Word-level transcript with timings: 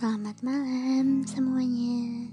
Selamat 0.00 0.40
malam 0.40 1.28
semuanya. 1.28 2.24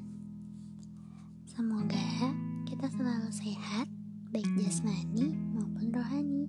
Semoga 1.52 2.32
kita 2.64 2.88
selalu 2.96 3.28
sehat, 3.28 3.92
baik 4.32 4.48
jasmani 4.56 5.36
maupun 5.52 5.92
rohani, 5.92 6.48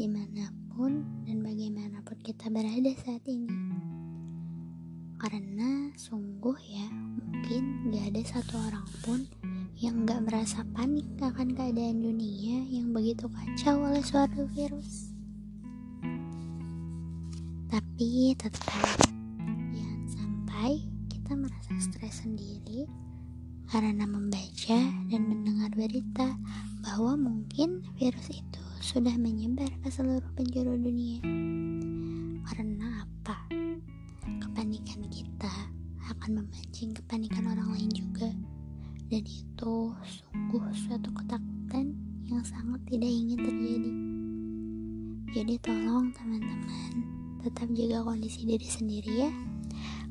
di 0.00 0.08
mana 0.08 0.48
pun 0.72 1.04
dan 1.28 1.44
bagaimanapun 1.44 2.16
kita 2.24 2.48
berada 2.48 2.96
saat 2.96 3.20
ini. 3.28 3.52
Karena 5.20 5.92
sungguh 6.00 6.56
ya, 6.64 6.88
mungkin 6.96 7.92
gak 7.92 8.16
ada 8.16 8.22
satu 8.24 8.56
orang 8.56 8.88
pun 9.04 9.20
yang 9.76 10.08
gak 10.08 10.24
merasa 10.24 10.64
panik 10.72 11.04
akan 11.20 11.52
keadaan 11.52 12.00
dunia 12.00 12.64
yang 12.72 12.88
begitu 12.88 13.28
kacau 13.28 13.84
oleh 13.84 14.00
suatu 14.00 14.48
virus. 14.56 15.12
Tapi 17.68 18.32
tetap 18.40 19.12
sendiri 22.10 22.88
karena 23.68 24.04
membaca 24.04 24.78
dan 25.08 25.22
mendengar 25.24 25.72
berita 25.72 26.36
bahwa 26.84 27.16
mungkin 27.16 27.80
virus 27.96 28.28
itu 28.28 28.62
sudah 28.84 29.16
menyebar 29.16 29.68
ke 29.80 29.88
seluruh 29.88 30.28
penjuru 30.36 30.76
dunia. 30.76 31.24
Karena 32.44 33.08
apa? 33.08 33.48
Kepanikan 34.44 35.08
kita 35.08 35.52
akan 36.12 36.44
memancing 36.44 36.92
kepanikan 36.92 37.48
orang 37.48 37.72
lain 37.72 37.90
juga. 37.92 38.28
Dan 39.08 39.24
itu 39.24 39.74
sungguh 40.04 40.64
suatu 40.76 41.08
ketakutan 41.16 41.96
yang 42.28 42.44
sangat 42.44 42.80
tidak 42.88 43.08
ingin 43.08 43.40
terjadi. 43.40 43.92
Jadi 45.34 45.54
tolong 45.64 46.12
teman-teman 46.12 46.92
tetap 47.40 47.68
jaga 47.76 48.00
kondisi 48.00 48.48
diri 48.48 48.68
sendiri 48.68 49.12
ya 49.28 49.32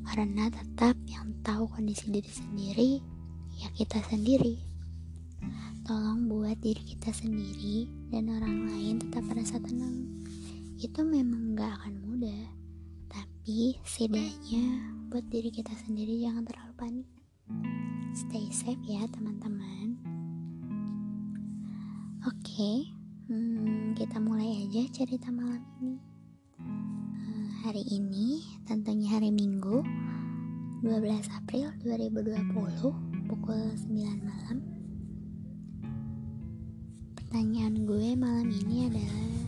karena 0.04 0.52
tetap 0.52 0.96
yang 1.08 1.32
tahu 1.44 1.68
kondisi 1.72 2.12
diri 2.12 2.32
sendiri 2.32 2.92
ya 3.60 3.68
kita 3.76 4.00
sendiri. 4.08 4.60
Tolong 5.84 6.32
buat 6.32 6.56
diri 6.64 6.80
kita 6.80 7.12
sendiri 7.12 7.88
dan 8.08 8.32
orang 8.32 8.72
lain 8.72 8.96
tetap 9.04 9.24
merasa 9.28 9.60
tenang. 9.60 10.24
Itu 10.80 11.04
memang 11.04 11.60
gak 11.60 11.84
akan 11.84 11.96
mudah 12.08 12.64
tapi 13.44 13.76
setidaknya 13.84 14.96
buat 15.12 15.28
diri 15.28 15.52
kita 15.52 15.76
sendiri 15.84 16.24
jangan 16.24 16.48
terlalu 16.48 16.74
panik. 16.80 17.10
Stay 18.16 18.48
safe 18.50 18.80
ya 18.88 19.04
teman-teman. 19.12 20.00
Oke 22.24 22.40
okay, 22.40 22.78
hmm, 23.28 24.00
kita 24.00 24.18
mulai 24.24 24.64
aja 24.64 24.88
cerita 24.96 25.28
malam 25.28 25.60
ini 25.84 26.13
hari 27.64 27.80
ini 27.88 28.44
tentunya 28.68 29.16
hari 29.16 29.32
Minggu 29.32 29.88
12 30.84 31.32
April 31.32 31.72
2020 31.80 32.52
pukul 33.32 33.64
9 33.88 34.20
malam. 34.20 34.60
Pertanyaan 37.16 37.88
gue 37.88 38.20
malam 38.20 38.52
ini 38.52 38.92
adalah 38.92 39.48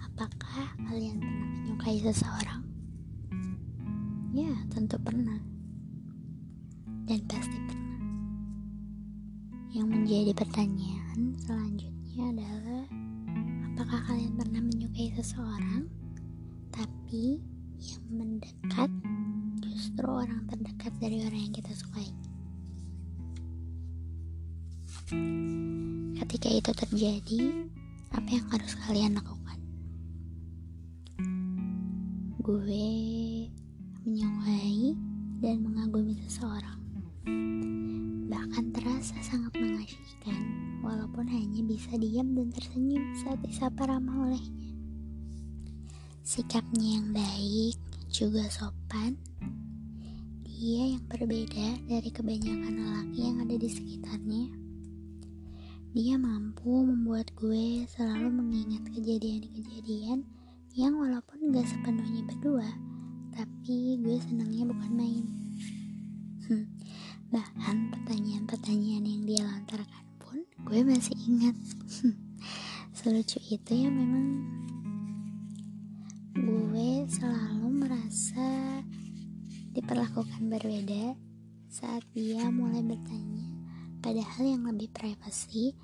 apakah 0.00 0.72
kalian 0.88 1.20
pernah 1.20 1.44
menyukai 1.60 2.00
seseorang? 2.00 2.64
Ya 4.32 4.56
tentu 4.72 4.96
pernah. 4.96 5.36
Dan 7.04 7.20
pasti 7.28 7.58
pernah. 7.68 8.00
Yang 9.76 9.86
menjadi 9.92 10.32
pertanyaan 10.32 11.36
selanjutnya 11.36 12.32
adalah 12.32 12.84
apakah 13.76 14.00
kalian 14.08 14.32
pernah 14.40 14.64
menyukai 14.64 15.12
seseorang 15.20 16.05
tapi 17.06 17.38
yang 17.78 18.02
mendekat 18.10 18.90
justru 19.62 20.10
orang 20.10 20.42
terdekat 20.50 20.90
dari 20.98 21.22
orang 21.22 21.38
yang 21.38 21.54
kita 21.54 21.70
sukai. 21.70 22.10
Ketika 26.18 26.48
itu 26.50 26.70
terjadi, 26.74 27.42
apa 28.10 28.26
yang 28.26 28.46
harus 28.50 28.74
kalian 28.82 29.14
lakukan? 29.22 29.54
Gue 32.42 32.90
menyukai 34.02 34.98
dan 35.46 35.62
mengagumi 35.62 36.18
seseorang. 36.26 36.82
Bahkan 38.26 38.74
terasa 38.74 39.14
sangat 39.22 39.54
mengasyikan, 39.54 40.42
walaupun 40.82 41.30
hanya 41.30 41.62
bisa 41.70 41.94
diam 42.02 42.34
dan 42.34 42.50
tersenyum 42.50 43.14
saat 43.22 43.38
disapa 43.46 43.94
ramah 43.94 44.26
olehnya 44.26 44.65
sikapnya 46.36 47.00
yang 47.00 47.16
baik 47.16 47.80
juga 48.12 48.44
sopan. 48.52 49.16
Dia 50.44 50.92
yang 50.92 51.04
berbeda 51.08 51.80
dari 51.88 52.12
kebanyakan 52.12 52.76
lelaki 52.76 53.24
yang 53.24 53.40
ada 53.40 53.56
di 53.56 53.64
sekitarnya. 53.64 54.44
Dia 55.96 56.20
mampu 56.20 56.84
membuat 56.84 57.32
gue 57.40 57.88
selalu 57.88 58.28
mengingat 58.28 58.84
kejadian-kejadian 58.92 60.28
yang 60.76 61.00
walaupun 61.00 61.56
gak 61.56 61.64
sepenuhnya 61.72 62.20
berdua 62.28 62.68
tapi 63.32 63.96
gue 64.04 64.20
senangnya 64.20 64.68
bukan 64.68 64.92
main. 64.92 65.24
Hmm, 66.44 66.68
bahkan 67.32 67.88
pertanyaan-pertanyaan 67.96 69.08
yang 69.08 69.22
dia 69.24 69.40
lontarkan 69.40 70.04
pun 70.20 70.44
gue 70.68 70.84
masih 70.84 71.16
ingat. 71.16 71.56
Selucu 72.92 73.40
itu 73.48 73.72
ya 73.72 73.88
memang 73.88 74.44
gue 76.46 77.10
selalu 77.10 77.66
merasa 77.74 78.78
diperlakukan 79.74 80.46
berbeda 80.46 81.18
saat 81.66 82.06
dia 82.14 82.46
mulai 82.54 82.86
bertanya 82.86 83.50
padahal 83.98 84.46
yang 84.46 84.62
lebih 84.62 84.86
privasi 84.94 85.74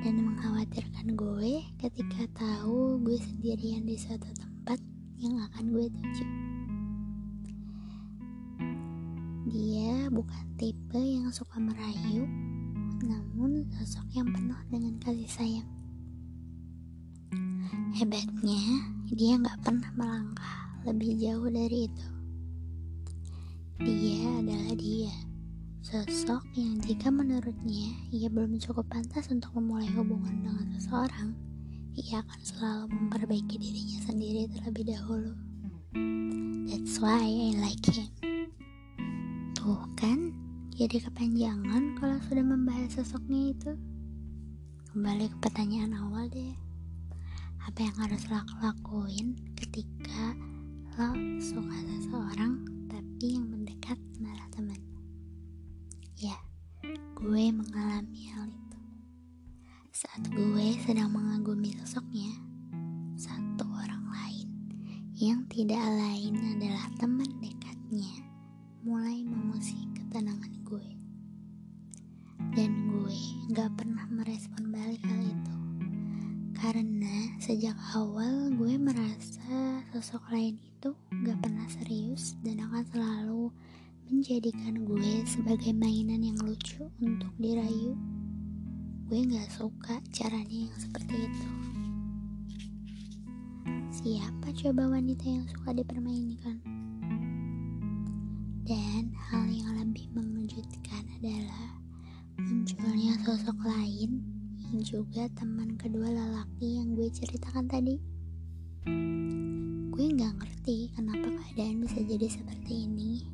dan 0.00 0.16
mengkhawatirkan 0.16 1.12
gue 1.12 1.60
ketika 1.76 2.24
tahu 2.40 2.96
gue 3.04 3.20
sendirian 3.20 3.84
di 3.84 4.00
suatu 4.00 4.32
tempat 4.32 4.80
yang 5.20 5.44
akan 5.44 5.76
gue 5.76 5.86
tuju. 5.92 6.26
Dia 9.52 10.08
bukan 10.08 10.44
tipe 10.56 10.96
yang 10.96 11.28
suka 11.28 11.60
merayu, 11.60 12.24
namun 13.04 13.68
sosok 13.76 14.08
yang 14.16 14.32
penuh 14.32 14.60
dengan 14.72 14.96
kasih 15.04 15.28
sayang. 15.28 15.68
Hebatnya, 17.92 18.96
dia 19.08 19.40
gak 19.40 19.64
pernah 19.64 19.88
melangkah 19.96 20.68
lebih 20.84 21.16
jauh 21.16 21.48
dari 21.48 21.88
itu. 21.88 22.08
Dia 23.80 24.28
adalah 24.44 24.74
dia, 24.76 25.14
sosok 25.80 26.44
yang 26.52 26.76
jika 26.84 27.08
menurutnya 27.08 27.96
ia 28.12 28.28
belum 28.28 28.60
cukup 28.60 28.84
pantas 28.92 29.32
untuk 29.32 29.48
memulai 29.56 29.88
hubungan 29.96 30.44
dengan 30.44 30.68
seseorang, 30.76 31.32
ia 31.96 32.20
akan 32.20 32.40
selalu 32.44 32.84
memperbaiki 32.92 33.56
dirinya 33.56 33.98
sendiri 34.04 34.44
terlebih 34.52 34.92
dahulu. 34.92 35.32
That's 36.68 37.00
why 37.00 37.24
I 37.24 37.56
like 37.56 37.88
him. 37.88 38.12
Tuh 39.56 39.88
kan, 39.96 40.36
jadi 40.76 41.00
kepanjangan 41.00 41.96
kalau 41.96 42.20
sudah 42.28 42.44
membahas 42.44 42.92
sosoknya 42.92 43.56
itu. 43.56 43.72
Kembali 44.92 45.32
ke 45.32 45.36
pertanyaan 45.40 45.96
awal 45.96 46.28
deh 46.28 46.67
apa 47.68 47.84
yang 47.84 47.96
harus 48.00 48.24
lo 48.32 48.40
lakuin 48.64 49.36
ketika 49.52 50.32
lo 50.96 51.12
suka 51.36 51.76
seseorang 51.84 52.64
tapi 52.88 53.36
yang 53.36 53.44
mendekat 53.44 54.00
malah 54.16 54.48
teman 54.56 54.80
ya 56.16 56.32
gue 57.12 57.44
mengalami 57.52 58.32
hal 58.32 58.48
itu. 58.48 58.80
Saat 59.92 60.32
gue 60.32 60.80
sedang 60.80 61.12
mengagumi 61.12 61.76
sosoknya 61.76 62.32
satu 63.20 63.68
orang 63.68 64.16
lain 64.16 64.48
yang 65.20 65.44
tidak 65.52 65.84
lain 65.84 66.40
adalah 66.56 66.88
teman 66.96 67.28
dekatnya 67.36 68.24
mulai 68.80 69.20
mengusik 69.28 69.92
ketenangan 69.92 70.56
gue. 70.64 70.88
Dan 72.56 72.96
gue 72.96 73.20
gak 73.52 73.76
pernah 73.76 74.08
merespon 74.08 74.72
balik 74.72 75.04
hal 75.04 75.20
itu 75.20 75.57
karena 76.58 77.38
sejak 77.38 77.78
awal 77.94 78.50
gue 78.50 78.74
merasa 78.82 79.78
sosok 79.94 80.26
lain 80.34 80.58
itu 80.58 80.90
gak 81.22 81.38
pernah 81.38 81.62
serius 81.70 82.34
dan 82.42 82.58
akan 82.58 82.82
selalu 82.90 83.44
menjadikan 84.10 84.82
gue 84.82 85.22
sebagai 85.22 85.70
mainan 85.70 86.18
yang 86.18 86.34
lucu 86.42 86.90
untuk 86.98 87.30
dirayu. 87.38 87.94
Gue 89.06 89.22
gak 89.30 89.54
suka 89.54 90.02
caranya 90.10 90.66
yang 90.66 90.74
seperti 90.74 91.30
itu. 91.30 91.48
Siapa 93.94 94.50
coba 94.58 94.98
wanita 94.98 95.30
yang 95.30 95.46
suka 95.46 95.70
dipermainkan? 95.78 96.58
Dan 98.66 99.14
hal 99.14 99.46
yang 99.46 99.78
lebih 99.78 100.10
mengejutkan 100.10 101.06
adalah 101.22 101.78
munculnya 102.34 103.14
sosok 103.22 103.62
lain 103.62 104.27
juga 104.88 105.28
teman 105.36 105.76
kedua 105.76 106.08
lelaki 106.08 106.80
yang 106.80 106.96
gue 106.96 107.12
ceritakan 107.12 107.68
tadi. 107.68 108.00
gue 109.92 110.06
nggak 110.16 110.32
ngerti 110.40 110.88
kenapa 110.96 111.28
keadaan 111.28 111.84
bisa 111.84 112.00
jadi 112.00 112.24
seperti 112.24 112.88
ini. 112.88 113.28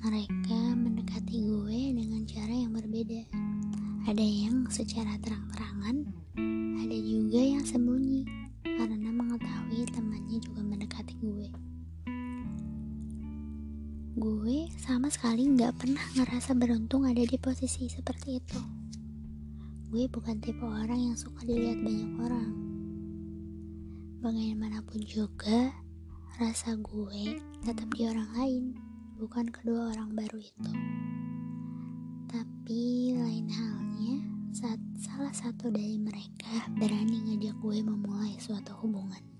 Mereka 0.00 0.80
mendekati 0.80 1.44
gue 1.44 1.80
dengan 1.92 2.24
cara 2.24 2.56
yang 2.56 2.72
berbeda. 2.72 3.20
Ada 4.08 4.24
yang 4.24 4.64
secara 4.72 5.20
terang-terangan, 5.20 6.08
ada 6.80 6.96
juga 7.04 7.40
yang 7.44 7.64
sembunyi 7.68 8.24
karena 8.64 9.12
mengetahui 9.12 9.84
temannya 9.92 10.40
juga 10.40 10.60
mendekati 10.64 11.20
gue. 11.20 11.48
Gue 14.16 14.72
sama 14.80 15.12
sekali 15.12 15.52
nggak 15.52 15.76
pernah 15.76 16.06
ngerasa 16.16 16.56
beruntung 16.56 17.04
ada 17.04 17.20
di 17.20 17.36
posisi 17.36 17.92
seperti 17.92 18.40
itu. 18.40 18.83
Gue 19.94 20.10
bukan 20.10 20.42
tipe 20.42 20.66
orang 20.66 20.98
yang 20.98 21.14
suka 21.14 21.46
dilihat 21.46 21.78
banyak 21.78 22.18
orang. 22.18 22.50
Bagaimanapun 24.26 24.98
juga, 25.06 25.70
rasa 26.34 26.74
gue 26.82 27.38
tetap 27.62 27.86
di 27.94 28.02
orang 28.02 28.26
lain, 28.34 28.64
bukan 29.22 29.46
kedua 29.54 29.94
orang 29.94 30.10
baru 30.18 30.42
itu. 30.42 30.72
Tapi 32.26 33.14
lain 33.14 33.46
halnya 33.46 34.18
saat 34.50 34.82
salah 34.98 35.30
satu 35.30 35.70
dari 35.70 35.94
mereka 36.02 36.66
berani 36.74 37.30
ngajak 37.30 37.54
gue 37.62 37.78
memulai 37.86 38.34
suatu 38.42 38.74
hubungan. 38.82 39.33